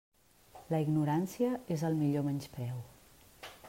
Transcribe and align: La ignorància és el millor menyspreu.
La 0.73 0.79
ignorància 0.85 1.53
és 1.77 1.87
el 1.91 2.01
millor 2.01 2.29
menyspreu. 2.31 2.85